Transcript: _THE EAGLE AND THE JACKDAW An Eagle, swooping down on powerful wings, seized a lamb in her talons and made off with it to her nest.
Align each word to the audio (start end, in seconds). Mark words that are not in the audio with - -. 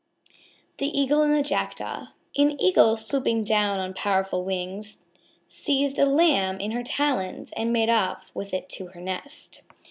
_THE 0.77 0.87
EAGLE 0.99 1.21
AND 1.21 1.35
THE 1.35 1.43
JACKDAW 1.43 2.07
An 2.35 2.59
Eagle, 2.59 2.95
swooping 2.95 3.43
down 3.43 3.77
on 3.79 3.93
powerful 3.93 4.43
wings, 4.43 5.03
seized 5.45 5.99
a 5.99 6.07
lamb 6.07 6.59
in 6.59 6.71
her 6.71 6.81
talons 6.83 7.51
and 7.55 7.71
made 7.71 7.89
off 7.91 8.31
with 8.33 8.51
it 8.51 8.67
to 8.69 8.87
her 8.87 8.99
nest. 8.99 9.61